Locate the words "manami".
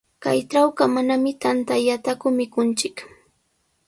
0.95-1.31